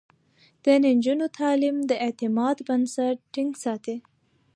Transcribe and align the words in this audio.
د 0.63 0.65
نجونو 0.83 1.25
تعليم 1.39 1.77
د 1.89 1.91
اعتماد 2.05 2.57
بنسټ 2.67 3.17
ټينګ 3.33 3.51
ساتي. 3.63 3.95